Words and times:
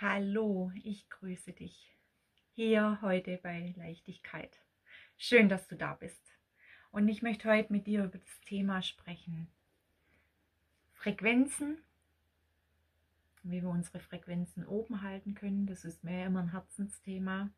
Hallo, 0.00 0.70
ich 0.84 1.10
grüße 1.10 1.52
dich 1.52 1.92
hier 2.52 3.00
heute 3.02 3.40
bei 3.42 3.74
Leichtigkeit. 3.76 4.60
Schön, 5.16 5.48
dass 5.48 5.66
du 5.66 5.74
da 5.74 5.94
bist. 5.94 6.22
Und 6.92 7.08
ich 7.08 7.20
möchte 7.20 7.50
heute 7.50 7.72
mit 7.72 7.88
dir 7.88 8.04
über 8.04 8.18
das 8.18 8.40
Thema 8.42 8.80
sprechen. 8.80 9.48
Frequenzen, 10.92 11.78
wie 13.42 13.60
wir 13.60 13.70
unsere 13.70 13.98
Frequenzen 13.98 14.64
oben 14.64 15.02
halten 15.02 15.34
können. 15.34 15.66
Das 15.66 15.84
ist 15.84 16.04
mir 16.04 16.26
immer 16.26 16.42
ein 16.42 16.52
Herzensthema. 16.52 17.50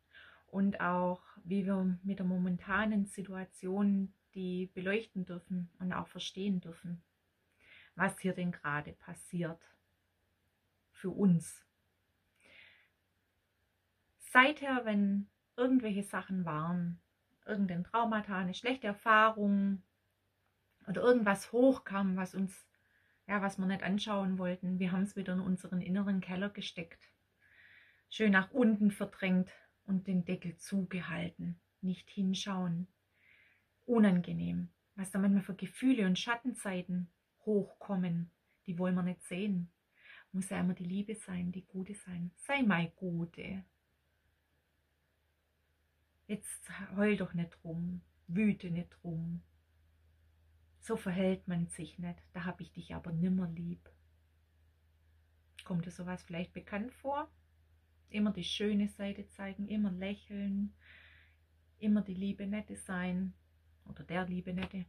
Und 0.47 0.81
auch, 0.81 1.21
wie 1.43 1.67
wir 1.67 1.95
mit 2.01 2.17
der 2.17 2.25
momentanen 2.25 3.05
Situation 3.05 4.15
die 4.33 4.71
beleuchten 4.73 5.25
dürfen 5.25 5.69
und 5.77 5.93
auch 5.93 6.07
verstehen 6.07 6.59
dürfen, 6.59 7.03
was 7.93 8.19
hier 8.19 8.33
denn 8.33 8.51
gerade 8.51 8.93
passiert 8.93 9.61
für 10.91 11.11
uns 11.11 11.63
seither, 14.31 14.85
wenn 14.85 15.27
irgendwelche 15.57 16.03
Sachen 16.03 16.45
waren, 16.45 16.99
irgendein 17.45 17.83
Traumata, 17.83 18.37
eine 18.37 18.53
schlechte 18.53 18.87
Erfahrung 18.87 19.83
oder 20.87 21.01
irgendwas 21.01 21.51
hochkam, 21.51 22.15
was 22.15 22.33
uns, 22.33 22.65
ja, 23.27 23.41
was 23.41 23.57
wir 23.57 23.65
nicht 23.65 23.83
anschauen 23.83 24.37
wollten, 24.37 24.79
wir 24.79 24.91
haben 24.91 25.03
es 25.03 25.15
wieder 25.15 25.33
in 25.33 25.41
unseren 25.41 25.81
inneren 25.81 26.21
Keller 26.21 26.49
gesteckt, 26.49 27.01
schön 28.09 28.31
nach 28.31 28.51
unten 28.51 28.91
verdrängt 28.91 29.51
und 29.85 30.07
den 30.07 30.25
Deckel 30.25 30.55
zugehalten, 30.57 31.59
nicht 31.81 32.09
hinschauen. 32.09 32.87
Unangenehm, 33.85 34.69
was 34.95 35.11
da 35.11 35.19
manchmal 35.19 35.43
für 35.43 35.55
Gefühle 35.55 36.05
und 36.05 36.17
Schattenzeiten 36.17 37.09
hochkommen, 37.45 38.31
die 38.65 38.77
wollen 38.77 38.95
wir 38.95 39.03
nicht 39.03 39.23
sehen. 39.23 39.69
Muss 40.31 40.49
ja 40.49 40.61
immer 40.61 40.73
die 40.73 40.85
Liebe 40.85 41.15
sein, 41.15 41.51
die 41.51 41.65
Gute 41.65 41.93
sein. 41.93 42.31
Sei 42.37 42.63
mal 42.63 42.89
Gute, 42.95 43.65
Jetzt 46.31 46.71
heul 46.95 47.17
doch 47.17 47.33
nicht 47.33 47.61
rum, 47.61 47.99
wüte 48.27 48.71
nicht 48.71 48.97
rum. 49.03 49.41
So 50.79 50.95
verhält 50.95 51.45
man 51.49 51.67
sich 51.67 51.99
nicht, 51.99 52.23
da 52.31 52.45
hab 52.45 52.61
ich 52.61 52.71
dich 52.71 52.95
aber 52.95 53.11
nimmer 53.11 53.49
lieb. 53.49 53.89
Kommt 55.65 55.85
dir 55.85 55.91
sowas 55.91 56.23
vielleicht 56.23 56.53
bekannt 56.53 56.93
vor? 56.93 57.29
Immer 58.07 58.31
die 58.31 58.45
schöne 58.45 58.87
Seite 58.87 59.27
zeigen, 59.27 59.67
immer 59.67 59.91
lächeln, 59.91 60.73
immer 61.79 62.01
die 62.01 62.13
liebe 62.13 62.47
Nette 62.47 62.77
sein 62.77 63.33
oder 63.83 64.05
der 64.05 64.25
liebe 64.25 64.53
Nette. 64.53 64.85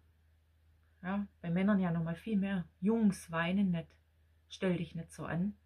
Ja, 1.02 1.26
bei 1.40 1.50
Männern 1.50 1.80
ja 1.80 1.90
nochmal 1.90 2.14
viel 2.14 2.38
mehr. 2.38 2.68
Jungs 2.80 3.32
weinen 3.32 3.72
nicht, 3.72 3.88
stell 4.48 4.76
dich 4.76 4.94
nicht 4.94 5.10
so 5.10 5.24
an. 5.24 5.56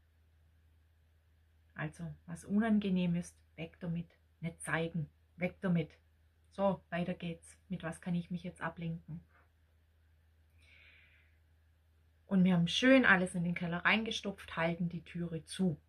Also, 1.74 2.14
was 2.24 2.46
unangenehm 2.46 3.14
ist, 3.14 3.36
weg 3.56 3.76
damit, 3.80 4.08
nicht 4.40 4.62
zeigen. 4.62 5.10
Weg 5.36 5.60
damit. 5.60 5.90
So, 6.52 6.80
weiter 6.90 7.14
geht's. 7.14 7.56
Mit 7.68 7.82
was 7.82 8.00
kann 8.00 8.14
ich 8.14 8.30
mich 8.30 8.42
jetzt 8.42 8.60
ablenken? 8.60 9.20
Und 12.26 12.44
wir 12.44 12.54
haben 12.54 12.68
schön 12.68 13.04
alles 13.04 13.34
in 13.34 13.44
den 13.44 13.54
Keller 13.54 13.84
reingestopft, 13.84 14.56
halten 14.56 14.88
die 14.88 15.04
Türe 15.04 15.44
zu 15.44 15.80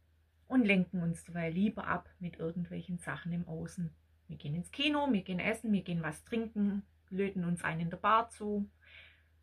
und 0.48 0.66
lenken 0.66 1.02
uns 1.02 1.24
dabei 1.24 1.50
lieber 1.50 1.88
ab 1.88 2.10
mit 2.20 2.38
irgendwelchen 2.38 3.00
Sachen 3.00 3.32
im 3.34 3.48
Außen. 3.48 3.94
Wir 4.28 4.38
gehen 4.38 4.56
ins 4.56 4.72
Kino, 4.72 5.12
wir 5.12 5.24
gehen 5.24 5.40
essen, 5.40 5.72
wir 5.72 5.82
gehen 5.82 6.04
was 6.04 6.24
trinken, 6.26 6.84
löten 7.10 7.44
uns 7.44 7.64
einen 7.64 7.82
in 7.82 7.90
der 7.90 7.98
Bar 7.98 8.30
zu. 8.30 8.70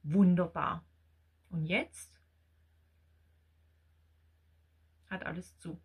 Wunderbar. 0.02 0.84
Und 1.50 1.64
jetzt 1.64 2.12
hat 5.08 5.24
alles 5.26 5.58
zu. 5.58 5.80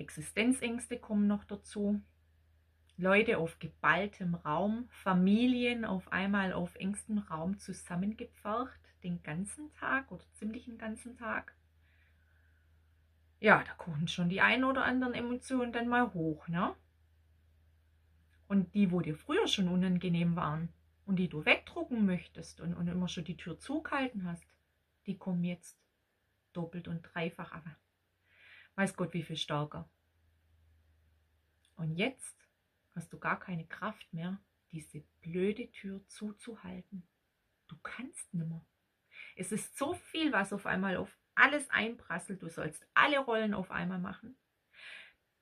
Existenzängste 0.00 0.98
kommen 0.98 1.26
noch 1.26 1.44
dazu. 1.44 2.00
Leute 2.96 3.38
auf 3.38 3.58
geballtem 3.58 4.34
Raum, 4.34 4.88
Familien 4.90 5.84
auf 5.84 6.12
einmal 6.12 6.52
auf 6.52 6.74
engstem 6.74 7.18
Raum 7.18 7.58
zusammengepfercht, 7.58 8.80
den 9.02 9.22
ganzen 9.22 9.72
Tag 9.74 10.10
oder 10.12 10.24
ziemlich 10.32 10.66
den 10.66 10.76
ganzen 10.76 11.16
Tag. 11.16 11.54
Ja, 13.40 13.62
da 13.64 13.72
kommen 13.72 14.06
schon 14.06 14.28
die 14.28 14.42
ein 14.42 14.64
oder 14.64 14.84
anderen 14.84 15.14
Emotionen 15.14 15.72
dann 15.72 15.88
mal 15.88 16.12
hoch, 16.12 16.46
ne? 16.48 16.74
Und 18.48 18.74
die, 18.74 18.90
wo 18.90 19.00
dir 19.00 19.16
früher 19.16 19.46
schon 19.46 19.68
unangenehm 19.68 20.36
waren 20.36 20.68
und 21.06 21.16
die 21.16 21.28
du 21.28 21.46
wegdrucken 21.46 22.04
möchtest 22.04 22.60
und, 22.60 22.74
und 22.74 22.88
immer 22.88 23.08
schon 23.08 23.24
die 23.24 23.36
Tür 23.36 23.58
zugehalten 23.58 24.24
hast, 24.24 24.44
die 25.06 25.16
kommen 25.16 25.44
jetzt 25.44 25.78
doppelt 26.52 26.86
und 26.86 27.02
dreifach, 27.02 27.52
aber 27.52 27.76
weiß 28.76 28.96
Gott, 28.96 29.12
wie 29.14 29.22
viel 29.22 29.36
stärker. 29.36 29.88
Und 31.76 31.96
jetzt 31.96 32.36
hast 32.94 33.12
du 33.12 33.18
gar 33.18 33.38
keine 33.38 33.66
Kraft 33.66 34.12
mehr, 34.12 34.38
diese 34.72 35.00
blöde 35.20 35.70
Tür 35.70 36.06
zuzuhalten. 36.06 37.02
Du 37.68 37.76
kannst 37.82 38.32
nimmer. 38.34 38.64
Es 39.36 39.52
ist 39.52 39.76
so 39.78 39.94
viel, 39.94 40.32
was 40.32 40.52
auf 40.52 40.66
einmal 40.66 40.96
auf 40.96 41.16
alles 41.34 41.68
einprasselt. 41.70 42.42
Du 42.42 42.48
sollst 42.48 42.86
alle 42.94 43.18
Rollen 43.18 43.54
auf 43.54 43.70
einmal 43.70 43.98
machen. 43.98 44.36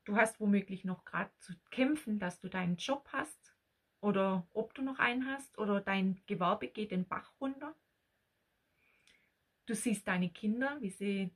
Du 0.05 0.17
hast 0.17 0.41
womöglich 0.41 0.85
noch 0.85 1.05
gerade 1.05 1.31
zu 1.39 1.55
kämpfen, 1.71 2.19
dass 2.19 2.41
du 2.41 2.49
deinen 2.49 2.77
Job 2.77 3.09
hast 3.13 3.55
oder 4.01 4.47
ob 4.53 4.75
du 4.75 4.83
noch 4.83 4.99
einen 4.99 5.27
hast 5.27 5.59
oder 5.59 5.81
dein 5.81 6.23
Gewerbe 6.27 6.69
geht 6.69 6.93
den 6.93 7.07
Bach 7.07 7.33
runter. 7.41 7.75
Du 9.67 9.75
siehst 9.75 10.09
deine 10.09 10.31
Kinder, 10.31 10.81
wie 10.81 10.91
sie 10.91 11.31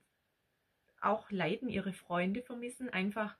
auch 1.03 1.31
leiden, 1.31 1.69
ihre 1.69 1.93
Freunde 1.93 2.41
vermissen, 2.41 2.89
einfach 2.89 3.35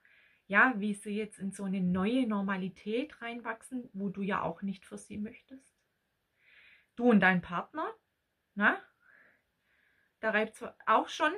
ja, 0.47 0.73
wie 0.77 0.93
sie 0.93 1.11
jetzt 1.11 1.39
in 1.39 1.51
so 1.51 1.63
eine 1.63 1.81
neue 1.81 2.27
Normalität 2.27 3.21
reinwachsen, 3.21 3.89
wo 3.93 4.09
du 4.09 4.21
ja 4.21 4.41
auch 4.41 4.61
nicht 4.61 4.85
für 4.85 4.97
sie 4.97 5.17
möchtest. 5.17 5.73
Du 6.95 7.09
und 7.09 7.21
dein 7.21 7.41
Partner, 7.41 7.91
na, 8.53 8.79
da 10.19 10.31
reibt 10.31 10.61
es 10.61 10.69
auch 10.85 11.09
schon, 11.09 11.33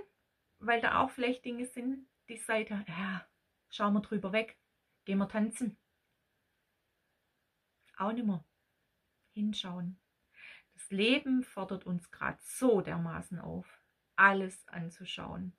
weil 0.59 0.81
da 0.81 0.99
auch 0.99 1.11
vielleicht 1.11 1.45
Dinge 1.45 1.65
sind, 1.65 2.07
die 2.29 2.37
seid 2.37 2.69
ja, 2.71 3.27
schauen 3.69 3.93
wir 3.93 4.01
drüber 4.01 4.31
weg, 4.31 4.57
gehen 5.05 5.19
wir 5.19 5.29
tanzen. 5.29 5.77
Auch 7.97 8.11
nicht 8.11 8.25
mehr 8.25 8.43
hinschauen. 9.31 9.97
Das 10.73 10.89
Leben 10.89 11.43
fordert 11.43 11.85
uns 11.85 12.11
gerade 12.11 12.39
so 12.41 12.81
dermaßen 12.81 13.39
auf, 13.39 13.65
alles 14.15 14.67
anzuschauen 14.67 15.55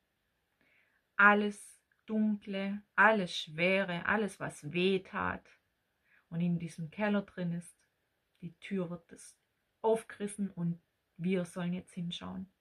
alles 1.17 1.81
Dunkle, 2.05 2.81
alles 2.95 3.35
Schwere, 3.37 4.05
alles, 4.05 4.39
was 4.39 4.71
weh 4.71 4.99
tat 4.99 5.45
und 6.29 6.41
in 6.41 6.59
diesem 6.59 6.89
Keller 6.89 7.23
drin 7.23 7.51
ist. 7.51 7.75
Die 8.41 8.57
Tür 8.59 8.89
wird 8.89 9.11
es 9.11 9.37
aufgerissen 9.81 10.49
und 10.51 10.81
wir 11.17 11.45
sollen 11.45 11.73
jetzt 11.73 11.93
hinschauen. 11.93 12.51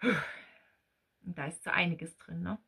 Und 0.00 1.36
da 1.36 1.46
ist 1.46 1.62
so 1.64 1.70
einiges 1.70 2.16
drin, 2.16 2.42
ne? 2.42 2.58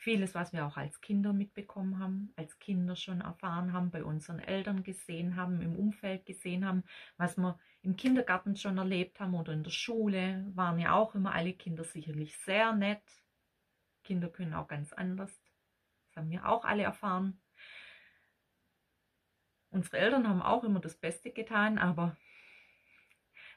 Vieles, 0.00 0.36
was 0.36 0.52
wir 0.52 0.64
auch 0.64 0.76
als 0.76 1.00
Kinder 1.00 1.32
mitbekommen 1.32 1.98
haben, 1.98 2.32
als 2.36 2.60
Kinder 2.60 2.94
schon 2.94 3.20
erfahren 3.20 3.72
haben, 3.72 3.90
bei 3.90 4.04
unseren 4.04 4.38
Eltern 4.38 4.84
gesehen 4.84 5.34
haben, 5.34 5.60
im 5.60 5.74
Umfeld 5.74 6.24
gesehen 6.24 6.64
haben, 6.64 6.84
was 7.16 7.36
wir 7.36 7.58
im 7.82 7.96
Kindergarten 7.96 8.54
schon 8.54 8.78
erlebt 8.78 9.18
haben 9.18 9.34
oder 9.34 9.52
in 9.52 9.64
der 9.64 9.72
Schule, 9.72 10.46
waren 10.54 10.78
ja 10.78 10.94
auch 10.94 11.16
immer 11.16 11.34
alle 11.34 11.52
Kinder 11.52 11.82
sicherlich 11.82 12.38
sehr 12.38 12.72
nett. 12.74 13.02
Kinder 14.04 14.28
können 14.28 14.54
auch 14.54 14.68
ganz 14.68 14.92
anders. 14.92 15.36
Das 16.06 16.16
haben 16.18 16.30
wir 16.30 16.46
auch 16.46 16.64
alle 16.64 16.84
erfahren. 16.84 17.40
Unsere 19.70 19.98
Eltern 19.98 20.28
haben 20.28 20.42
auch 20.42 20.62
immer 20.62 20.78
das 20.78 20.96
Beste 20.96 21.32
getan, 21.32 21.76
aber 21.76 22.16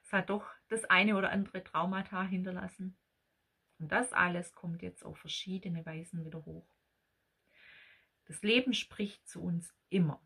es 0.03 0.11
hat 0.11 0.31
doch 0.31 0.45
das 0.69 0.85
eine 0.85 1.15
oder 1.15 1.29
andere 1.29 1.63
Traumata 1.63 2.23
hinterlassen. 2.23 2.97
Und 3.81 3.91
das 3.91 4.13
alles 4.13 4.53
kommt 4.53 4.83
jetzt 4.83 5.03
auf 5.03 5.17
verschiedene 5.17 5.83
Weisen 5.87 6.23
wieder 6.23 6.45
hoch. 6.45 6.67
Das 8.25 8.43
Leben 8.43 8.75
spricht 8.75 9.27
zu 9.27 9.41
uns 9.41 9.73
immer. 9.89 10.21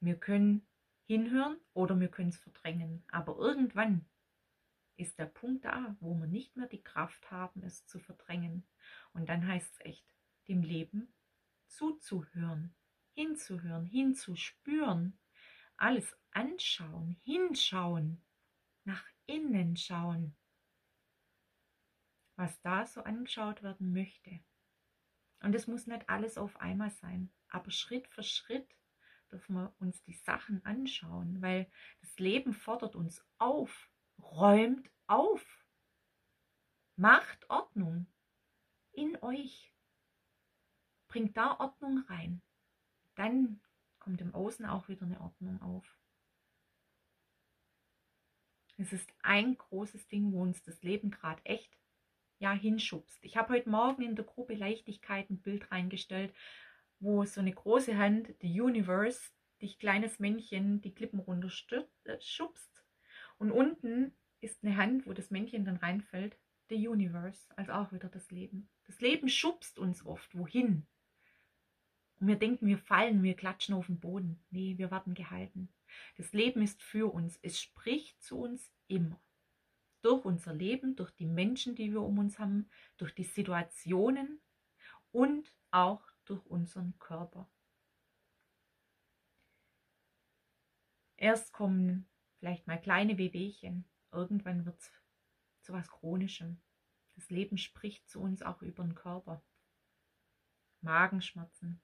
Wir 0.00 0.16
können 0.16 0.66
hinhören 1.06 1.56
oder 1.72 1.98
wir 2.00 2.08
können 2.08 2.30
es 2.30 2.38
verdrängen. 2.38 3.04
Aber 3.06 3.36
irgendwann 3.36 4.06
ist 4.96 5.20
der 5.20 5.26
Punkt 5.26 5.64
da, 5.64 5.96
wo 6.00 6.14
wir 6.16 6.26
nicht 6.26 6.56
mehr 6.56 6.66
die 6.66 6.82
Kraft 6.82 7.30
haben, 7.30 7.62
es 7.62 7.86
zu 7.86 8.00
verdrängen. 8.00 8.66
Und 9.12 9.28
dann 9.28 9.46
heißt 9.46 9.72
es 9.72 9.80
echt, 9.86 10.12
dem 10.48 10.62
Leben 10.64 11.14
zuzuhören, 11.68 12.74
hinzuhören, 13.14 13.86
hinzuspüren, 13.86 15.16
alles 15.76 16.18
anschauen, 16.32 17.12
hinschauen, 17.22 18.20
nach 18.82 19.06
innen 19.26 19.76
schauen 19.76 20.34
was 22.40 22.58
da 22.62 22.86
so 22.86 23.02
angeschaut 23.02 23.62
werden 23.62 23.92
möchte. 23.92 24.40
Und 25.42 25.54
es 25.54 25.66
muss 25.66 25.86
nicht 25.86 26.08
alles 26.08 26.38
auf 26.38 26.56
einmal 26.56 26.90
sein, 26.90 27.30
aber 27.48 27.70
Schritt 27.70 28.08
für 28.08 28.22
Schritt 28.22 28.76
dürfen 29.30 29.56
wir 29.56 29.74
uns 29.78 30.02
die 30.04 30.14
Sachen 30.14 30.64
anschauen, 30.64 31.42
weil 31.42 31.70
das 32.00 32.18
Leben 32.18 32.54
fordert 32.54 32.96
uns 32.96 33.22
auf, 33.36 33.90
räumt 34.18 34.90
auf, 35.06 35.44
macht 36.96 37.48
Ordnung, 37.50 38.06
in 38.92 39.22
euch. 39.22 39.70
Bringt 41.08 41.36
da 41.36 41.58
Ordnung 41.60 42.04
rein. 42.08 42.40
Dann 43.16 43.60
kommt 43.98 44.22
im 44.22 44.34
Außen 44.34 44.64
auch 44.64 44.88
wieder 44.88 45.04
eine 45.04 45.20
Ordnung 45.20 45.60
auf. 45.60 45.98
Es 48.78 48.94
ist 48.94 49.12
ein 49.22 49.58
großes 49.58 50.08
Ding, 50.08 50.32
wo 50.32 50.40
uns 50.40 50.62
das 50.62 50.82
Leben 50.82 51.10
gerade 51.10 51.44
echt 51.44 51.79
ja 52.40 52.52
hinschubst. 52.52 53.22
Ich 53.22 53.36
habe 53.36 53.52
heute 53.52 53.70
Morgen 53.70 54.02
in 54.02 54.16
der 54.16 54.24
Gruppe 54.24 54.54
Leichtigkeit 54.54 55.30
ein 55.30 55.40
Bild 55.40 55.70
reingestellt, 55.70 56.34
wo 56.98 57.24
so 57.24 57.40
eine 57.40 57.52
große 57.52 57.96
Hand, 57.96 58.34
the 58.40 58.60
Universe, 58.60 59.30
dich 59.62 59.78
kleines 59.78 60.18
Männchen 60.18 60.80
die 60.80 60.94
Klippen 60.94 61.20
runter 61.20 61.50
schubst. 61.50 62.82
Und 63.38 63.52
unten 63.52 64.14
ist 64.40 64.64
eine 64.64 64.76
Hand, 64.76 65.06
wo 65.06 65.12
das 65.12 65.30
Männchen 65.30 65.66
dann 65.66 65.76
reinfällt, 65.76 66.36
the 66.70 66.88
Universe, 66.88 67.40
also 67.56 67.72
auch 67.72 67.92
wieder 67.92 68.08
das 68.08 68.30
Leben. 68.30 68.70
Das 68.86 69.00
Leben 69.00 69.28
schubst 69.28 69.78
uns 69.78 70.04
oft 70.04 70.36
wohin. 70.36 70.86
Und 72.20 72.26
wir 72.26 72.36
denken, 72.36 72.66
wir 72.66 72.78
fallen, 72.78 73.22
wir 73.22 73.34
klatschen 73.34 73.74
auf 73.74 73.86
den 73.86 74.00
Boden. 74.00 74.42
Nee, 74.50 74.78
wir 74.78 74.90
werden 74.90 75.14
gehalten. 75.14 75.68
Das 76.16 76.32
Leben 76.32 76.62
ist 76.62 76.82
für 76.82 77.12
uns. 77.12 77.38
Es 77.42 77.60
spricht 77.60 78.22
zu 78.22 78.38
uns 78.40 78.72
immer. 78.88 79.20
Durch 80.02 80.24
unser 80.24 80.54
Leben, 80.54 80.96
durch 80.96 81.10
die 81.12 81.26
Menschen, 81.26 81.74
die 81.74 81.92
wir 81.92 82.00
um 82.00 82.18
uns 82.18 82.38
haben, 82.38 82.68
durch 82.96 83.14
die 83.14 83.24
Situationen 83.24 84.40
und 85.12 85.52
auch 85.70 86.02
durch 86.24 86.44
unseren 86.46 86.98
Körper. 86.98 87.50
Erst 91.16 91.52
kommen 91.52 92.08
vielleicht 92.38 92.66
mal 92.66 92.80
kleine 92.80 93.18
Wehwehchen. 93.18 93.84
Irgendwann 94.10 94.64
wird 94.64 94.80
es 94.80 94.90
zu 95.60 95.74
was 95.74 95.88
Chronischem. 95.90 96.62
Das 97.14 97.28
Leben 97.28 97.58
spricht 97.58 98.08
zu 98.08 98.20
uns 98.20 98.40
auch 98.42 98.62
über 98.62 98.82
den 98.82 98.94
Körper. 98.94 99.42
Magenschmerzen. 100.80 101.82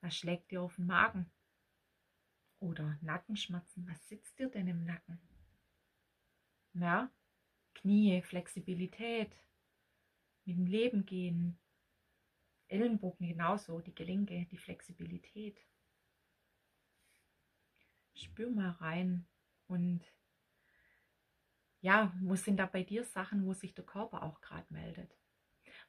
Was 0.00 0.16
schlägt 0.16 0.52
dir 0.52 0.62
auf 0.62 0.76
den 0.76 0.86
Magen? 0.86 1.28
Oder 2.60 2.98
Nackenschmerzen. 3.00 3.88
Was 3.88 4.06
sitzt 4.06 4.38
dir 4.38 4.48
denn 4.48 4.68
im 4.68 4.84
Nacken? 4.84 5.18
Ja, 6.80 7.10
Knie, 7.74 8.22
Flexibilität, 8.22 9.34
mit 10.44 10.56
dem 10.56 10.66
Leben 10.66 11.04
gehen. 11.04 11.58
Ellenbogen 12.68 13.26
genauso, 13.26 13.80
die 13.80 13.94
Gelenke, 13.94 14.46
die 14.50 14.58
Flexibilität. 14.58 15.58
Spür 18.14 18.50
mal 18.50 18.70
rein 18.70 19.26
und 19.66 20.04
ja, 21.80 22.12
wo 22.20 22.36
sind 22.36 22.58
da 22.58 22.66
bei 22.66 22.82
dir 22.82 23.04
Sachen, 23.04 23.44
wo 23.44 23.54
sich 23.54 23.74
der 23.74 23.84
Körper 23.84 24.22
auch 24.22 24.40
gerade 24.40 24.66
meldet? 24.72 25.16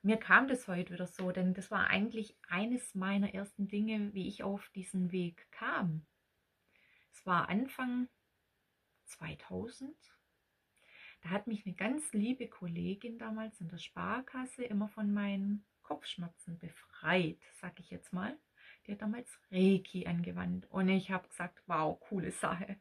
Mir 0.02 0.18
kam 0.18 0.48
das 0.48 0.68
heute 0.68 0.94
wieder 0.94 1.08
so, 1.08 1.32
denn 1.32 1.54
das 1.54 1.70
war 1.72 1.88
eigentlich 1.88 2.36
eines 2.48 2.96
meiner 2.96 3.34
ersten 3.34 3.68
Dinge, 3.68 4.14
wie 4.14 4.28
ich 4.28 4.44
auf 4.44 4.70
diesen 4.70 5.12
Weg 5.12 5.52
kam. 5.52 6.06
Es 7.12 7.26
war 7.26 7.50
Anfang 7.50 8.08
2000. 9.06 9.96
Da 11.22 11.30
hat 11.30 11.48
mich 11.48 11.66
eine 11.66 11.76
ganz 11.76 12.12
liebe 12.14 12.48
Kollegin 12.48 13.18
damals 13.18 13.60
in 13.60 13.68
der 13.70 13.78
Sparkasse 13.78 14.64
immer 14.64 14.88
von 14.88 15.14
meinen 15.14 15.66
Kopfschmerzen 15.84 16.58
befreit, 16.60 17.40
sag 17.60 17.80
ich 17.80 17.90
jetzt 17.90 18.14
mal. 18.14 18.38
Die 18.86 18.94
hat 18.94 19.02
damals 19.02 19.40
Reiki 19.52 20.08
angewandt 20.08 20.66
und 20.72 20.88
ich 20.90 21.12
habe 21.12 21.28
gesagt, 21.28 21.62
wow, 21.68 22.00
coole 22.00 22.32
Sache. 22.32 22.80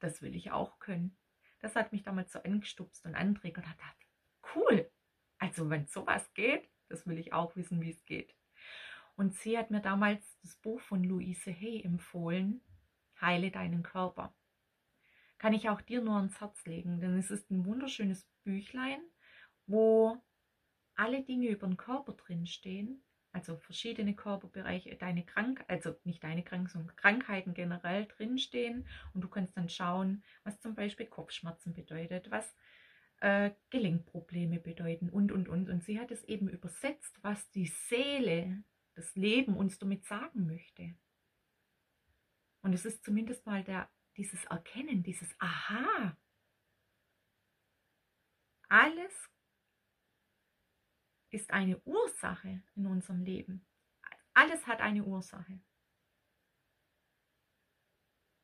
Das 0.00 0.22
will 0.22 0.34
ich 0.34 0.50
auch 0.50 0.78
können. 0.78 1.16
Das 1.60 1.76
hat 1.76 1.92
mich 1.92 2.02
damals 2.02 2.32
so 2.32 2.42
angestupst 2.42 3.04
und 3.06 3.14
antriggert. 3.14 3.64
Und 3.66 3.80
dachte, 3.80 4.06
cool. 4.54 4.90
Also 5.38 5.70
wenn 5.70 5.86
sowas 5.86 6.32
geht, 6.34 6.68
das 6.88 7.06
will 7.06 7.18
ich 7.18 7.32
auch 7.32 7.56
wissen, 7.56 7.80
wie 7.80 7.90
es 7.90 8.04
geht. 8.04 8.34
Und 9.16 9.34
sie 9.34 9.56
hat 9.56 9.70
mir 9.70 9.80
damals 9.80 10.38
das 10.42 10.56
Buch 10.56 10.80
von 10.80 11.04
Louise 11.04 11.52
Hay 11.52 11.82
empfohlen, 11.82 12.60
Heile 13.20 13.50
deinen 13.50 13.82
Körper. 13.82 14.34
Kann 15.38 15.52
ich 15.52 15.68
auch 15.68 15.80
dir 15.80 16.00
nur 16.00 16.16
ans 16.16 16.40
Herz 16.40 16.64
legen, 16.64 17.00
denn 17.00 17.18
es 17.18 17.30
ist 17.30 17.50
ein 17.50 17.64
wunderschönes 17.66 18.26
Büchlein, 18.44 19.00
wo 19.66 20.16
alle 20.94 21.22
Dinge 21.22 21.48
über 21.48 21.66
den 21.66 21.76
Körper 21.76 22.12
drinstehen, 22.12 23.02
also 23.32 23.56
verschiedene 23.56 24.14
Körperbereiche, 24.14 24.94
deine 24.94 25.24
Krank 25.24 25.64
also 25.66 25.96
nicht 26.04 26.22
deine 26.22 26.44
Krankheiten, 26.44 26.72
sondern 26.72 26.96
Krankheiten 26.96 27.52
generell 27.52 28.06
drinstehen 28.06 28.86
und 29.12 29.22
du 29.22 29.28
kannst 29.28 29.56
dann 29.56 29.68
schauen, 29.68 30.22
was 30.44 30.60
zum 30.60 30.76
Beispiel 30.76 31.06
Kopfschmerzen 31.06 31.74
bedeutet, 31.74 32.30
was 32.30 32.54
äh, 33.20 33.50
Gelenkprobleme 33.70 34.60
bedeuten 34.60 35.08
und 35.08 35.32
und 35.32 35.48
und. 35.48 35.68
Und 35.68 35.82
sie 35.82 35.98
hat 35.98 36.10
es 36.10 36.22
eben 36.24 36.48
übersetzt, 36.48 37.18
was 37.22 37.50
die 37.50 37.66
Seele, 37.66 38.62
das 38.94 39.16
Leben 39.16 39.56
uns 39.56 39.78
damit 39.78 40.04
sagen 40.04 40.46
möchte. 40.46 40.94
Und 42.62 42.72
es 42.72 42.84
ist 42.84 43.04
zumindest 43.04 43.44
mal 43.46 43.64
der, 43.64 43.90
dieses 44.16 44.44
Erkennen, 44.44 45.02
dieses 45.02 45.34
Aha. 45.38 46.16
Alles 48.68 49.30
ist 51.30 51.50
eine 51.50 51.78
Ursache 51.80 52.62
in 52.74 52.86
unserem 52.86 53.22
Leben. 53.22 53.66
Alles 54.32 54.66
hat 54.66 54.80
eine 54.80 55.04
Ursache. 55.04 55.60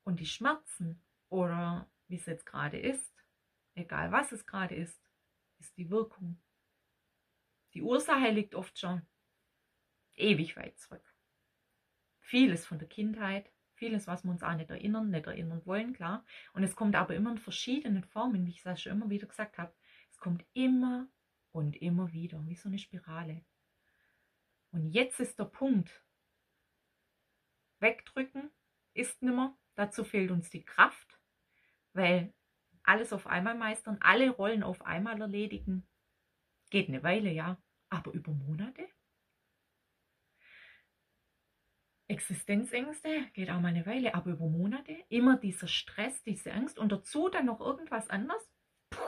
Und 0.04 0.20
die 0.20 0.26
Schmerzen 0.26 1.02
oder 1.28 1.90
wie 2.08 2.16
es 2.16 2.26
jetzt 2.26 2.46
gerade 2.46 2.78
ist, 2.78 3.14
egal 3.74 4.10
was 4.12 4.32
es 4.32 4.46
gerade 4.46 4.74
ist, 4.74 5.00
ist 5.58 5.76
die 5.76 5.90
Wirkung. 5.90 6.42
Die 7.74 7.82
Ursache 7.82 8.30
liegt 8.30 8.54
oft 8.54 8.76
schon 8.78 9.06
ewig 10.14 10.56
weit 10.56 10.78
zurück. 10.78 11.14
Vieles 12.18 12.66
von 12.66 12.78
der 12.78 12.88
Kindheit, 12.88 13.52
Vieles, 13.80 14.06
was 14.06 14.24
wir 14.24 14.30
uns 14.30 14.42
auch 14.42 14.52
nicht 14.56 14.68
erinnern, 14.68 15.08
nicht 15.08 15.26
erinnern 15.26 15.64
wollen, 15.64 15.94
klar. 15.94 16.22
Und 16.52 16.62
es 16.62 16.76
kommt 16.76 16.96
aber 16.96 17.14
immer 17.14 17.30
in 17.30 17.38
verschiedenen 17.38 18.04
Formen, 18.04 18.44
wie 18.44 18.50
ich 18.50 18.66
es 18.66 18.82
schon 18.82 18.92
immer 18.92 19.08
wieder 19.08 19.26
gesagt 19.26 19.56
habe. 19.56 19.74
Es 20.10 20.18
kommt 20.18 20.44
immer 20.52 21.08
und 21.50 21.80
immer 21.80 22.12
wieder, 22.12 22.46
wie 22.46 22.56
so 22.56 22.68
eine 22.68 22.78
Spirale. 22.78 23.42
Und 24.70 24.90
jetzt 24.90 25.18
ist 25.18 25.38
der 25.38 25.46
Punkt. 25.46 26.04
Wegdrücken 27.78 28.50
ist 28.92 29.22
nimmer. 29.22 29.56
Dazu 29.76 30.04
fehlt 30.04 30.30
uns 30.30 30.50
die 30.50 30.62
Kraft, 30.62 31.18
weil 31.94 32.34
alles 32.82 33.14
auf 33.14 33.26
einmal 33.26 33.54
meistern, 33.54 33.96
alle 34.02 34.28
Rollen 34.28 34.62
auf 34.62 34.84
einmal 34.84 35.18
erledigen. 35.18 35.88
Geht 36.68 36.88
eine 36.88 37.02
Weile, 37.02 37.30
ja, 37.30 37.56
aber 37.88 38.12
über 38.12 38.32
Monate? 38.32 38.86
Existenzängste, 42.10 43.26
geht 43.32 43.50
auch 43.50 43.60
mal 43.60 43.68
eine 43.68 43.86
Weile, 43.86 44.14
aber 44.14 44.32
über 44.32 44.48
Monate, 44.48 44.96
immer 45.08 45.38
dieser 45.38 45.68
Stress, 45.68 46.22
diese 46.24 46.52
Angst 46.52 46.78
und 46.78 46.90
dazu 46.90 47.28
dann 47.28 47.46
noch 47.46 47.60
irgendwas 47.60 48.10
anderes. 48.10 48.42
Puh. 48.90 48.98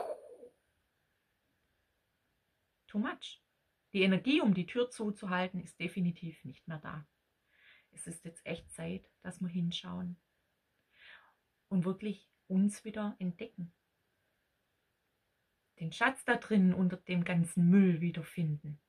Too 2.87 2.99
much. 2.99 3.43
Die 3.91 4.03
Energie, 4.03 4.39
um 4.39 4.53
die 4.53 4.65
Tür 4.65 4.89
zuzuhalten, 4.89 5.59
ist 5.59 5.79
definitiv 5.79 6.43
nicht 6.45 6.67
mehr 6.67 6.79
da. 6.79 7.05
Es 7.91 8.07
ist 8.07 8.23
jetzt 8.25 8.45
echt 8.45 8.71
Zeit, 8.71 9.11
dass 9.21 9.41
wir 9.41 9.49
hinschauen 9.49 10.15
und 11.67 11.85
wirklich 11.85 12.29
uns 12.47 12.85
wieder 12.85 13.15
entdecken. 13.19 13.73
Den 15.79 15.91
Schatz 15.91 16.23
da 16.23 16.37
drinnen 16.37 16.73
unter 16.73 16.97
dem 16.97 17.23
ganzen 17.23 17.69
Müll 17.69 17.99
wiederfinden. 17.99 18.79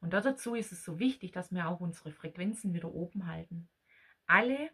Und 0.00 0.12
dazu 0.12 0.54
ist 0.54 0.72
es 0.72 0.84
so 0.84 0.98
wichtig, 0.98 1.32
dass 1.32 1.52
wir 1.52 1.68
auch 1.68 1.80
unsere 1.80 2.12
Frequenzen 2.12 2.72
wieder 2.72 2.92
oben 2.92 3.26
halten. 3.26 3.68
Alle 4.26 4.70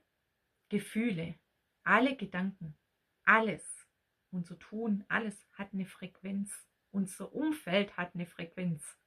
Gefühle, 0.68 1.38
alle 1.82 2.16
Gedanken, 2.16 2.76
alles, 3.24 3.86
unser 4.30 4.58
Tun, 4.58 5.04
alles 5.08 5.46
hat 5.52 5.72
eine 5.72 5.86
Frequenz. 5.86 6.66
Unser 6.90 7.32
Umfeld 7.32 7.96
hat 7.96 8.14
eine 8.14 8.26
Frequenz. 8.26 8.98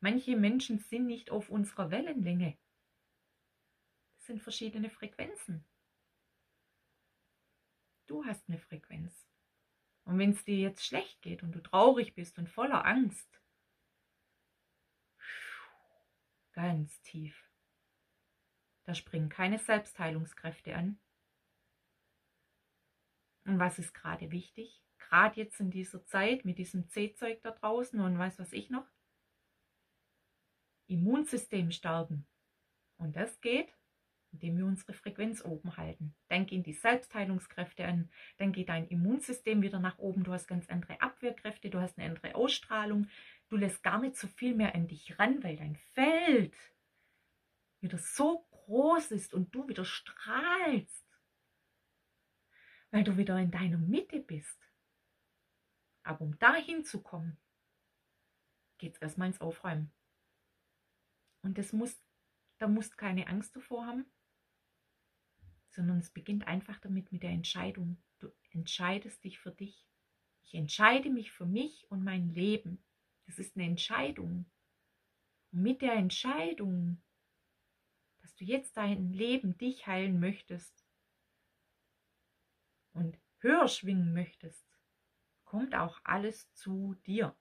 Manche 0.00 0.36
Menschen 0.36 0.78
sind 0.78 1.06
nicht 1.06 1.30
auf 1.30 1.50
unserer 1.50 1.90
Wellenlänge. 1.90 2.56
Das 4.16 4.26
sind 4.26 4.42
verschiedene 4.42 4.90
Frequenzen. 4.90 5.64
Du 8.06 8.24
hast 8.24 8.48
eine 8.48 8.58
Frequenz. 8.58 9.26
Und 10.04 10.18
wenn 10.18 10.30
es 10.30 10.44
dir 10.44 10.58
jetzt 10.58 10.84
schlecht 10.84 11.22
geht 11.22 11.42
und 11.42 11.52
du 11.52 11.62
traurig 11.62 12.14
bist 12.14 12.38
und 12.38 12.48
voller 12.48 12.84
Angst, 12.84 13.40
ganz 16.54 17.00
tief. 17.02 17.50
Da 18.84 18.94
springen 18.94 19.28
keine 19.28 19.58
Selbstheilungskräfte 19.58 20.74
an. 20.74 20.98
Und 23.44 23.58
was 23.58 23.78
ist 23.78 23.92
gerade 23.92 24.30
wichtig? 24.30 24.82
Gerade 24.98 25.40
jetzt 25.40 25.60
in 25.60 25.70
dieser 25.70 26.04
Zeit 26.06 26.44
mit 26.44 26.58
diesem 26.58 26.88
C-Zeug 26.88 27.42
da 27.42 27.50
draußen 27.50 28.00
und 28.00 28.18
weiß 28.18 28.38
was 28.38 28.52
ich 28.52 28.70
noch? 28.70 28.86
Immunsystem 30.86 31.70
sterben. 31.70 32.26
Und 32.96 33.16
das 33.16 33.40
geht 33.40 33.74
indem 34.34 34.58
wir 34.58 34.66
unsere 34.66 34.92
Frequenz 34.92 35.44
oben 35.44 35.76
halten. 35.76 36.14
Dann 36.28 36.46
gehen 36.46 36.64
die 36.64 36.72
Selbstheilungskräfte 36.72 37.86
an, 37.86 38.10
dann 38.38 38.52
geht 38.52 38.68
dein 38.68 38.88
Immunsystem 38.88 39.62
wieder 39.62 39.78
nach 39.78 39.98
oben, 39.98 40.24
du 40.24 40.32
hast 40.32 40.48
ganz 40.48 40.68
andere 40.68 41.00
Abwehrkräfte, 41.00 41.70
du 41.70 41.80
hast 41.80 41.96
eine 41.98 42.08
andere 42.08 42.34
Ausstrahlung, 42.34 43.08
du 43.48 43.56
lässt 43.56 43.82
gar 43.82 44.00
nicht 44.00 44.16
so 44.16 44.26
viel 44.28 44.54
mehr 44.54 44.74
an 44.74 44.88
dich 44.88 45.18
ran, 45.18 45.42
weil 45.42 45.56
dein 45.56 45.76
Feld 45.94 46.56
wieder 47.80 47.98
so 47.98 48.46
groß 48.50 49.10
ist 49.10 49.34
und 49.34 49.54
du 49.54 49.68
wieder 49.68 49.84
strahlst, 49.84 51.06
weil 52.90 53.04
du 53.04 53.16
wieder 53.16 53.38
in 53.38 53.50
deiner 53.50 53.78
Mitte 53.78 54.20
bist. 54.20 54.58
Aber 56.02 56.22
um 56.22 56.38
dahin 56.38 56.84
zu 56.84 57.02
kommen, 57.02 57.38
geht 58.78 58.94
es 58.94 59.02
erstmal 59.02 59.28
ins 59.28 59.40
Aufräumen. 59.40 59.92
Und 61.42 61.58
das 61.58 61.72
muss, 61.72 62.02
da 62.58 62.68
musst 62.68 62.96
keine 62.98 63.26
Angst 63.28 63.56
davor 63.56 63.86
haben, 63.86 64.04
sondern 65.70 65.98
es 65.98 66.10
beginnt 66.10 66.46
einfach 66.46 66.78
damit 66.80 67.10
mit 67.12 67.22
der 67.22 67.30
Entscheidung. 67.30 68.02
Du 68.18 68.30
entscheidest 68.50 69.24
dich 69.24 69.38
für 69.38 69.50
dich. 69.50 69.86
Ich 70.42 70.54
entscheide 70.54 71.10
mich 71.10 71.32
für 71.32 71.46
mich 71.46 71.90
und 71.90 72.04
mein 72.04 72.28
Leben. 72.28 72.83
Das 73.26 73.38
ist 73.38 73.56
eine 73.56 73.66
Entscheidung. 73.66 74.50
Und 75.52 75.62
mit 75.62 75.82
der 75.82 75.94
Entscheidung, 75.94 77.02
dass 78.20 78.34
du 78.36 78.44
jetzt 78.44 78.76
dein 78.76 79.12
Leben, 79.12 79.56
dich 79.58 79.86
heilen 79.86 80.18
möchtest 80.20 80.84
und 82.92 83.18
höher 83.38 83.68
schwingen 83.68 84.12
möchtest, 84.12 84.66
kommt 85.44 85.74
auch 85.74 86.00
alles 86.04 86.52
zu 86.54 86.94
dir. 87.06 87.36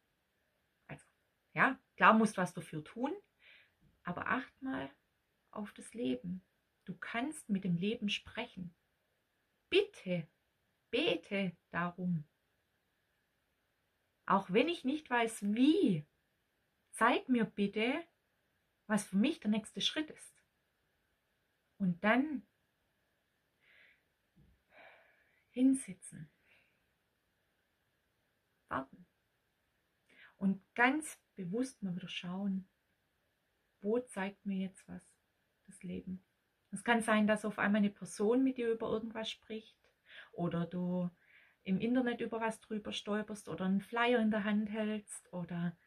Also, 0.88 1.06
ja, 1.54 1.80
klar 1.96 2.14
musst 2.14 2.38
was 2.38 2.54
dafür 2.54 2.84
tun, 2.84 3.12
aber 4.04 4.28
acht 4.28 4.62
mal 4.62 4.92
auf 5.52 5.74
das 5.74 5.94
Leben. 5.94 6.44
Du 6.86 6.96
kannst 6.98 7.50
mit 7.50 7.64
dem 7.64 7.78
Leben 7.78 8.10
sprechen. 8.10 8.76
Bitte, 9.70 10.28
bete 10.92 11.56
darum. 11.72 12.26
Auch 14.26 14.52
wenn 14.52 14.70
ich 14.70 14.86
nicht 14.86 15.10
weiß, 15.10 15.44
wie, 15.54 16.06
zeig 16.92 17.28
mir 17.30 17.46
bitte, 17.46 18.04
was 18.88 19.06
für 19.06 19.18
mich 19.18 19.40
der 19.40 19.52
nächste 19.52 19.82
Schritt 19.82 20.10
ist. 20.10 20.44
Und 21.78 22.04
dann 22.04 22.44
hinsitzen 25.52 26.30
warten. 28.68 29.06
Und 30.38 30.62
ganz 30.76 31.22
bewusst 31.36 31.84
mal 31.84 31.96
wieder 31.96 32.08
schauen, 32.08 32.68
wo 33.82 34.00
zeigt 34.00 34.46
mir 34.46 34.58
jetzt 34.58 34.88
was 34.88 35.02
das 35.68 35.84
Leben. 35.84 36.24
Es 36.72 36.84
kann 36.84 37.02
sein, 37.02 37.28
dass 37.28 37.46
auf 37.46 37.60
einmal 37.60 37.80
eine 37.80 37.92
Person 37.92 38.44
mit 38.44 38.58
dir 38.58 38.72
über 38.72 38.90
irgendwas 38.90 39.30
spricht 39.30 39.78
oder 40.32 40.66
du 40.66 41.10
im 41.64 41.80
Internet 41.80 42.22
über 42.22 42.42
was 42.42 42.60
drüber 42.60 42.92
stolperst 42.92 43.48
oder 43.48 43.66
einen 43.66 43.82
Flyer 43.82 44.20
in 44.20 44.32
der 44.32 44.44
Hand 44.44 44.70
hältst 44.70 45.32
oder 45.32 45.78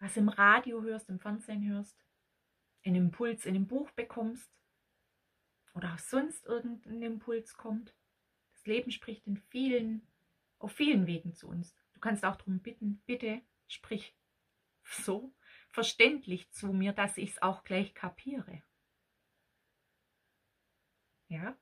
was 0.00 0.16
im 0.16 0.28
Radio 0.28 0.82
hörst, 0.82 1.08
im 1.08 1.20
Fernsehen 1.20 1.66
hörst, 1.68 2.04
einen 2.84 2.96
Impuls 2.96 3.46
in 3.46 3.54
einem 3.54 3.66
Buch 3.66 3.90
bekommst 3.92 4.50
oder 5.74 5.94
auch 5.94 5.98
sonst 5.98 6.46
irgendein 6.46 7.02
Impuls 7.02 7.54
kommt. 7.54 7.94
Das 8.52 8.66
Leben 8.66 8.90
spricht 8.90 9.26
in 9.26 9.36
vielen, 9.36 10.06
auf 10.58 10.72
vielen 10.72 11.06
Wegen 11.06 11.34
zu 11.34 11.48
uns. 11.48 11.74
Du 11.92 12.00
kannst 12.00 12.24
auch 12.24 12.36
darum 12.36 12.60
bitten, 12.60 13.02
bitte 13.06 13.42
sprich 13.66 14.16
so 14.82 15.32
verständlich 15.70 16.50
zu 16.50 16.72
mir, 16.72 16.92
dass 16.92 17.18
ich 17.18 17.30
es 17.30 17.42
auch 17.42 17.64
gleich 17.64 17.94
kapiere. 17.94 18.62
Ja? 21.28 21.56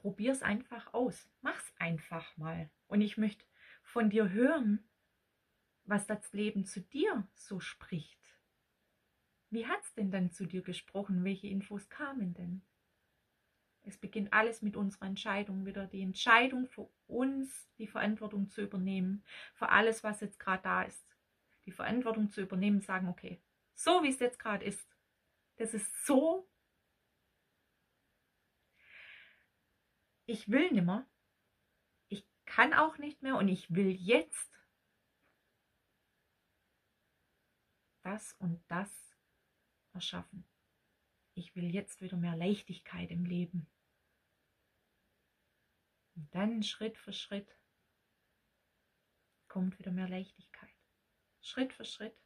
Probier's 0.00 0.42
einfach 0.42 0.94
aus. 0.94 1.28
Mach's 1.42 1.74
einfach 1.78 2.36
mal. 2.38 2.70
Und 2.86 3.02
ich 3.02 3.18
möchte 3.18 3.44
von 3.82 4.08
dir 4.08 4.30
hören, 4.30 4.82
was 5.84 6.06
das 6.06 6.32
Leben 6.32 6.64
zu 6.64 6.80
dir 6.80 7.28
so 7.34 7.60
spricht. 7.60 8.18
Wie 9.50 9.66
hat's 9.66 9.92
denn 9.94 10.10
dann 10.10 10.30
zu 10.30 10.46
dir 10.46 10.62
gesprochen? 10.62 11.22
Welche 11.22 11.48
Infos 11.48 11.88
kamen 11.90 12.32
denn? 12.34 12.62
Es 13.82 13.98
beginnt 13.98 14.32
alles 14.32 14.62
mit 14.62 14.76
unserer 14.76 15.06
Entscheidung 15.06 15.66
wieder. 15.66 15.86
Die 15.86 16.02
Entscheidung 16.02 16.66
für 16.66 16.88
uns, 17.06 17.68
die 17.78 17.86
Verantwortung 17.86 18.48
zu 18.48 18.62
übernehmen, 18.62 19.22
für 19.54 19.68
alles, 19.68 20.02
was 20.02 20.20
jetzt 20.20 20.38
gerade 20.38 20.62
da 20.62 20.82
ist. 20.82 21.04
Die 21.66 21.72
Verantwortung 21.72 22.30
zu 22.30 22.40
übernehmen, 22.40 22.80
sagen, 22.80 23.08
okay, 23.08 23.40
so 23.74 24.02
wie 24.02 24.10
es 24.10 24.18
jetzt 24.18 24.38
gerade 24.38 24.64
ist, 24.64 24.86
das 25.56 25.74
ist 25.74 26.06
so. 26.06 26.49
Ich 30.30 30.48
will 30.48 30.70
nimmer. 30.70 31.10
Ich 32.06 32.24
kann 32.44 32.72
auch 32.72 32.98
nicht 32.98 33.20
mehr 33.20 33.34
und 33.34 33.48
ich 33.48 33.74
will 33.74 33.90
jetzt 33.90 34.64
das 38.02 38.34
und 38.34 38.62
das 38.68 39.16
erschaffen. 39.92 40.48
Ich 41.34 41.56
will 41.56 41.74
jetzt 41.74 42.00
wieder 42.00 42.16
mehr 42.16 42.36
Leichtigkeit 42.36 43.10
im 43.10 43.24
Leben. 43.24 43.68
Und 46.14 46.32
dann 46.32 46.62
Schritt 46.62 46.96
für 46.96 47.12
Schritt 47.12 47.58
kommt 49.48 49.80
wieder 49.80 49.90
mehr 49.90 50.08
Leichtigkeit. 50.08 50.76
Schritt 51.40 51.72
für 51.72 51.84
Schritt. 51.84 52.16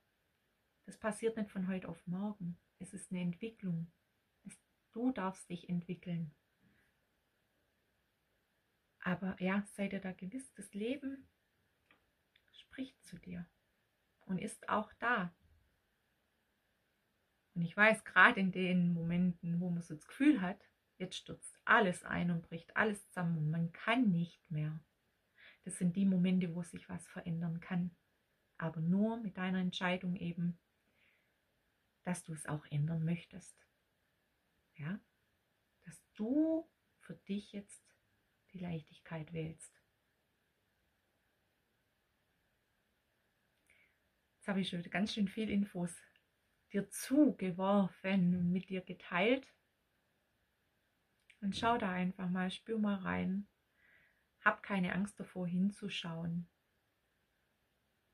Das 0.84 0.98
passiert 0.98 1.38
nicht 1.38 1.50
von 1.50 1.68
heute 1.68 1.88
auf 1.88 2.06
morgen. 2.06 2.60
Es 2.78 2.92
ist 2.92 3.10
eine 3.10 3.22
Entwicklung. 3.22 3.90
Du 4.92 5.10
darfst 5.10 5.48
dich 5.48 5.70
entwickeln. 5.70 6.36
Aber 9.04 9.36
ja, 9.38 9.62
sei 9.74 9.88
dir 9.88 10.00
da 10.00 10.12
gewiss, 10.12 10.50
das 10.54 10.72
Leben 10.72 11.28
spricht 12.52 13.04
zu 13.04 13.18
dir 13.18 13.46
und 14.24 14.38
ist 14.38 14.66
auch 14.70 14.90
da. 14.94 15.34
Und 17.54 17.62
ich 17.62 17.76
weiß, 17.76 18.04
gerade 18.04 18.40
in 18.40 18.50
den 18.50 18.94
Momenten, 18.94 19.60
wo 19.60 19.68
man 19.68 19.82
so 19.82 19.94
das 19.94 20.08
Gefühl 20.08 20.40
hat, 20.40 20.58
jetzt 20.96 21.16
stürzt 21.16 21.54
alles 21.66 22.02
ein 22.02 22.30
und 22.30 22.48
bricht 22.48 22.74
alles 22.76 23.06
zusammen 23.08 23.36
und 23.36 23.50
man 23.50 23.72
kann 23.72 24.10
nicht 24.10 24.50
mehr. 24.50 24.80
Das 25.64 25.76
sind 25.76 25.96
die 25.96 26.06
Momente, 26.06 26.54
wo 26.54 26.62
sich 26.62 26.88
was 26.88 27.06
verändern 27.06 27.60
kann. 27.60 27.94
Aber 28.56 28.80
nur 28.80 29.18
mit 29.18 29.36
deiner 29.36 29.60
Entscheidung 29.60 30.16
eben, 30.16 30.58
dass 32.04 32.22
du 32.24 32.32
es 32.32 32.46
auch 32.46 32.64
ändern 32.70 33.04
möchtest. 33.04 33.54
Ja? 34.76 34.98
Dass 35.84 36.02
du 36.14 36.66
für 37.00 37.16
dich 37.28 37.52
jetzt 37.52 37.83
die 38.54 38.60
Leichtigkeit 38.60 39.32
wählst. 39.32 39.72
Jetzt 44.36 44.48
habe 44.48 44.60
ich 44.60 44.68
schon 44.68 44.82
ganz 44.84 45.12
schön 45.12 45.28
viel 45.28 45.50
Infos 45.50 45.94
dir 46.72 46.88
zugeworfen 46.90 48.36
und 48.36 48.52
mit 48.52 48.68
dir 48.68 48.80
geteilt. 48.80 49.46
Und 51.40 51.56
schau 51.56 51.78
da 51.78 51.90
einfach 51.90 52.28
mal, 52.28 52.50
spür 52.50 52.78
mal 52.78 52.96
rein. 52.96 53.48
Hab 54.40 54.62
keine 54.62 54.94
Angst 54.94 55.18
davor 55.18 55.46
hinzuschauen, 55.46 56.48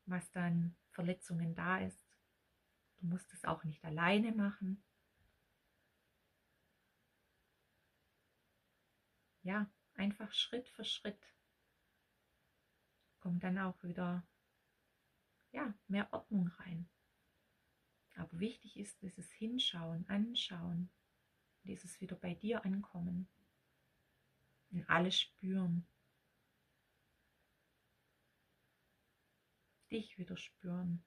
was 0.05 0.31
dann 0.31 0.75
Verletzungen 0.91 1.53
da 1.55 1.79
ist. 1.79 2.01
Du 2.99 3.07
musst 3.07 3.33
es 3.33 3.43
auch 3.45 3.63
nicht 3.63 3.83
alleine 3.83 4.31
machen. 4.31 4.83
Ja, 9.43 9.69
einfach 10.01 10.33
Schritt 10.33 10.67
für 10.67 10.83
Schritt 10.83 11.35
kommt 13.19 13.43
dann 13.43 13.59
auch 13.59 13.83
wieder 13.83 14.27
ja, 15.51 15.75
mehr 15.87 16.11
Ordnung 16.11 16.47
rein. 16.47 16.89
Aber 18.15 18.39
wichtig 18.39 18.77
ist 18.77 18.99
dieses 19.03 19.31
Hinschauen, 19.31 20.09
Anschauen, 20.09 20.89
dieses 21.65 22.01
wieder 22.01 22.15
bei 22.15 22.33
dir 22.33 22.65
ankommen 22.65 23.29
und 24.71 24.89
alles 24.89 25.19
spüren. 25.19 25.87
Dich 29.91 30.17
wieder 30.17 30.35
spüren. 30.35 31.05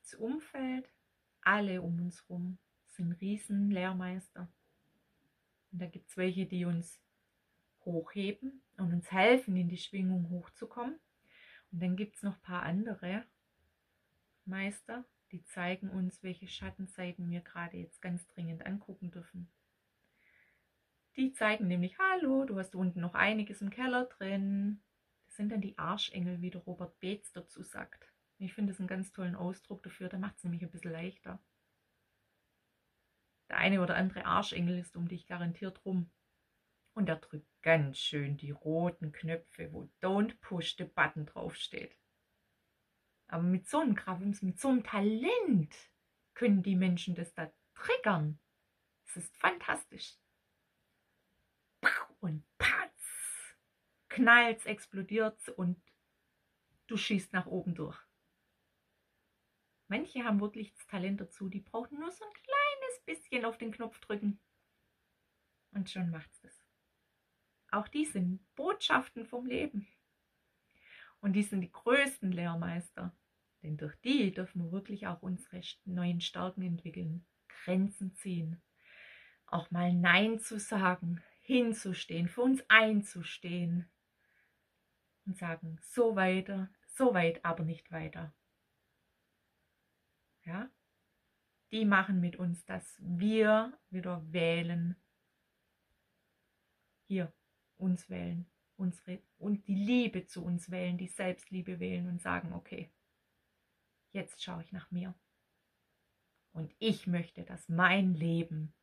Das 0.00 0.14
Umfeld, 0.14 0.92
alle 1.42 1.82
um 1.82 2.00
uns 2.00 2.20
herum 2.22 2.58
sind 2.92 3.12
riesen 3.20 3.70
Lehrmeister. 3.70 4.48
Und 5.72 5.80
da 5.80 5.86
gibt 5.86 6.10
es 6.10 6.16
welche, 6.16 6.46
die 6.46 6.64
uns 6.64 7.00
hochheben 7.84 8.62
und 8.76 8.92
uns 8.92 9.10
helfen, 9.10 9.56
in 9.56 9.68
die 9.68 9.78
Schwingung 9.78 10.28
hochzukommen. 10.30 10.98
Und 11.72 11.82
dann 11.82 11.96
gibt 11.96 12.16
es 12.16 12.22
noch 12.22 12.36
ein 12.36 12.42
paar 12.42 12.62
andere 12.62 13.24
Meister, 14.44 15.04
die 15.30 15.42
zeigen 15.44 15.88
uns, 15.88 16.22
welche 16.22 16.46
Schattenseiten 16.46 17.30
wir 17.30 17.40
gerade 17.40 17.78
jetzt 17.78 18.02
ganz 18.02 18.26
dringend 18.28 18.66
angucken 18.66 19.10
dürfen. 19.10 19.50
Die 21.16 21.32
zeigen 21.32 21.68
nämlich, 21.68 21.98
hallo, 21.98 22.44
du 22.44 22.58
hast 22.58 22.74
unten 22.74 23.00
noch 23.00 23.14
einiges 23.14 23.60
im 23.62 23.70
Keller 23.70 24.06
drin. 24.06 24.82
Das 25.26 25.36
sind 25.36 25.50
dann 25.50 25.60
die 25.60 25.78
Arschengel, 25.78 26.40
wie 26.40 26.50
der 26.50 26.62
Robert 26.62 26.98
Beetz 27.00 27.32
dazu 27.32 27.62
sagt. 27.62 28.06
Ich 28.38 28.54
finde 28.54 28.72
es 28.72 28.78
einen 28.78 28.88
ganz 28.88 29.12
tollen 29.12 29.36
Ausdruck 29.36 29.82
dafür. 29.82 30.08
Da 30.08 30.18
macht 30.18 30.36
es 30.36 30.44
nämlich 30.44 30.62
ein 30.62 30.70
bisschen 30.70 30.92
leichter. 30.92 31.38
Der 33.52 33.58
eine 33.58 33.82
oder 33.82 33.96
andere 33.96 34.24
Arschengel 34.24 34.78
ist 34.78 34.96
um 34.96 35.08
dich 35.08 35.26
garantiert 35.26 35.84
rum. 35.84 36.10
Und 36.94 37.10
er 37.10 37.16
drückt 37.16 37.46
ganz 37.60 37.98
schön 37.98 38.38
die 38.38 38.50
roten 38.50 39.12
Knöpfe, 39.12 39.70
wo 39.74 39.90
Don't 40.00 40.40
Push 40.40 40.76
the 40.78 40.84
Button 40.84 41.26
draufsteht. 41.26 41.94
Aber 43.28 43.42
mit 43.42 43.68
so 43.68 43.80
einem 43.80 43.94
Kraft, 43.94 44.22
mit 44.42 44.58
so 44.58 44.68
einem 44.68 44.82
Talent 44.82 45.76
können 46.32 46.62
die 46.62 46.76
Menschen 46.76 47.14
das 47.14 47.34
da 47.34 47.52
triggern. 47.74 48.40
Es 49.04 49.18
ist 49.18 49.36
fantastisch. 49.36 50.16
Und 52.20 52.42
patz, 52.56 53.56
knallt's, 54.08 54.64
explodiert's 54.64 55.50
und 55.50 55.82
du 56.86 56.96
schießt 56.96 57.34
nach 57.34 57.46
oben 57.46 57.74
durch. 57.74 57.98
Manche 59.88 60.24
haben 60.24 60.40
wirklich 60.40 60.72
das 60.72 60.86
Talent 60.86 61.20
dazu, 61.20 61.50
die 61.50 61.60
brauchen 61.60 61.98
nur 61.98 62.10
so 62.10 62.24
ein 62.24 62.32
kleines 62.92 63.04
bisschen 63.04 63.44
auf 63.44 63.58
den 63.58 63.72
Knopf 63.72 64.00
drücken. 64.00 64.40
Und 65.72 65.90
schon 65.90 66.10
macht's 66.10 66.40
das. 66.40 66.64
Auch 67.70 67.88
die 67.88 68.04
sind 68.04 68.40
Botschaften 68.54 69.24
vom 69.24 69.46
Leben. 69.46 69.86
Und 71.20 71.34
die 71.34 71.42
sind 71.42 71.62
die 71.62 71.72
größten 71.72 72.32
Lehrmeister. 72.32 73.16
Denn 73.62 73.76
durch 73.76 73.94
die 73.96 74.32
dürfen 74.32 74.64
wir 74.64 74.72
wirklich 74.72 75.06
auch 75.06 75.22
unsere 75.22 75.60
neuen 75.84 76.20
Stärken 76.20 76.62
entwickeln, 76.62 77.24
Grenzen 77.46 78.12
ziehen, 78.14 78.60
auch 79.46 79.70
mal 79.70 79.92
Nein 79.92 80.40
zu 80.40 80.58
sagen, 80.58 81.22
hinzustehen, 81.40 82.28
für 82.28 82.42
uns 82.42 82.62
einzustehen 82.68 83.88
und 85.26 85.38
sagen, 85.38 85.78
so 85.82 86.16
weiter, 86.16 86.70
so 86.86 87.14
weit, 87.14 87.44
aber 87.44 87.62
nicht 87.62 87.92
weiter 87.92 88.34
ja, 90.44 90.68
die 91.72 91.86
machen 91.86 92.20
mit 92.20 92.36
uns, 92.36 92.64
dass 92.66 92.98
wir 93.00 93.76
wieder 93.90 94.22
wählen, 94.30 94.94
hier 97.06 97.32
uns 97.78 98.08
wählen, 98.10 98.46
unsere 98.76 99.22
und 99.38 99.66
die 99.66 99.74
Liebe 99.74 100.26
zu 100.26 100.44
uns 100.44 100.70
wählen, 100.70 100.98
die 100.98 101.08
Selbstliebe 101.08 101.80
wählen 101.80 102.08
und 102.08 102.20
sagen, 102.20 102.52
okay, 102.52 102.92
jetzt 104.12 104.42
schaue 104.42 104.62
ich 104.62 104.72
nach 104.72 104.90
mir. 104.90 105.14
Und 106.52 106.74
ich 106.78 107.06
möchte, 107.06 107.44
dass 107.44 107.68
mein 107.68 108.14
Leben 108.14 108.74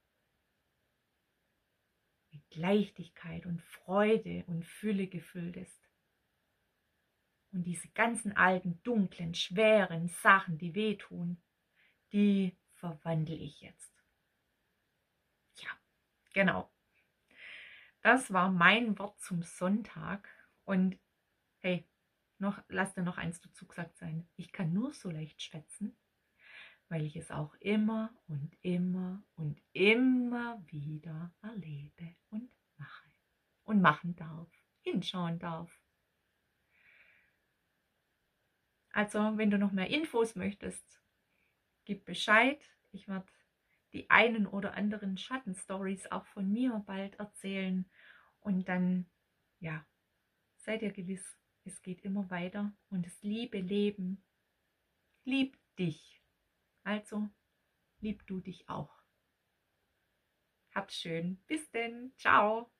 mit 2.32 2.56
Leichtigkeit 2.56 3.46
und 3.46 3.62
Freude 3.62 4.44
und 4.48 4.66
Fülle 4.66 5.08
gefüllt 5.08 5.58
ist. 5.58 5.90
Und 7.52 7.64
diese 7.64 7.90
ganzen 7.90 8.36
alten, 8.36 8.82
dunklen, 8.84 9.36
schweren 9.36 10.08
Sachen, 10.08 10.58
die 10.58 10.74
wehtun, 10.74 11.42
die 12.12 12.58
verwandle 12.80 13.36
ich 13.36 13.62
jetzt. 13.62 13.94
Ja, 15.58 15.70
genau. 16.34 16.72
Das 18.02 18.32
war 18.32 18.50
mein 18.50 18.98
Wort 18.98 19.20
zum 19.20 19.44
Sonntag. 19.44 20.30
Und 20.64 20.98
hey, 21.60 21.88
noch, 22.38 22.62
lass 22.70 22.94
dir 22.94 23.04
noch 23.04 23.18
eins 23.18 23.42
dazu 23.42 23.68
gesagt 23.68 23.98
sein. 23.98 24.28
Ich 24.36 24.52
kann 24.52 24.74
nur 24.74 24.94
so 24.94 25.10
leicht 25.10 25.42
schwätzen, 25.42 25.98
weil 26.88 27.06
ich 27.06 27.18
es 27.18 27.32
auch 27.32 27.54
immer 27.56 28.14
und 28.28 28.58
immer 28.62 29.22
und 29.36 29.62
immer 29.74 30.64
wieder 30.68 31.34
erlebe 31.42 32.16
und 32.30 32.50
mache 32.78 33.10
und 33.64 33.82
machen 33.82 34.16
darf, 34.16 34.50
hinschauen 34.82 35.38
darf. 35.40 35.84
Also, 38.92 39.38
wenn 39.38 39.52
du 39.52 39.58
noch 39.58 39.72
mehr 39.72 39.90
Infos 39.90 40.36
möchtest, 40.36 41.00
gib 41.90 42.06
Bescheid. 42.06 42.62
Ich 42.92 43.08
werde 43.08 43.26
die 43.94 44.12
einen 44.12 44.46
oder 44.46 44.76
anderen 44.76 45.18
Schattenstories 45.18 46.12
auch 46.12 46.28
von 46.28 46.48
mir 46.48 46.84
bald 46.86 47.16
erzählen. 47.16 47.90
Und 48.42 48.70
dann, 48.70 49.10
ja, 49.60 49.84
seid 50.58 50.84
ihr 50.84 50.92
gewiss, 50.92 51.26
es 51.66 51.82
geht 51.82 52.02
immer 52.02 52.30
weiter 52.30 52.72
und 52.92 53.08
das 53.08 53.20
liebe 53.24 53.60
Leben 53.60 54.24
liebt 55.24 55.60
dich. 55.80 56.22
Also, 56.84 57.28
lieb 58.02 58.24
du 58.28 58.40
dich 58.40 58.70
auch. 58.70 59.02
Hab's 60.76 60.94
schön. 60.94 61.42
Bis 61.48 61.72
denn. 61.72 62.14
Ciao. 62.20 62.72